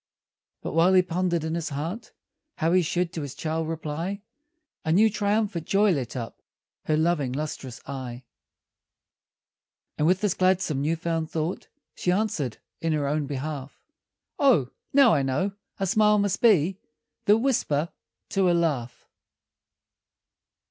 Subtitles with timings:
[0.63, 2.11] But while he pondered in his heart
[2.55, 4.23] How he should to his child reply,
[4.83, 6.41] A new, triumphant joy lit up
[6.85, 8.23] Her loving, lustrous eye;
[9.99, 13.79] And with this gladsome, new found thought, She answered in her own behalf:
[14.39, 16.79] "Oh, now, I know; a smile must be
[17.27, 17.89] _The whisper
[18.29, 19.07] to a laugh!